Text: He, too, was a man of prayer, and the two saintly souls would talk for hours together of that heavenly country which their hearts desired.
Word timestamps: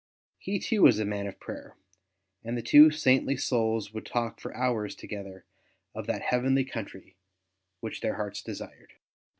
He, 0.39 0.57
too, 0.57 0.81
was 0.81 0.97
a 0.97 1.05
man 1.05 1.27
of 1.27 1.39
prayer, 1.39 1.75
and 2.43 2.57
the 2.57 2.63
two 2.63 2.89
saintly 2.89 3.37
souls 3.37 3.93
would 3.93 4.03
talk 4.07 4.39
for 4.39 4.51
hours 4.57 4.95
together 4.95 5.45
of 5.93 6.07
that 6.07 6.23
heavenly 6.23 6.65
country 6.65 7.17
which 7.81 8.01
their 8.01 8.15
hearts 8.15 8.41
desired. 8.41 8.93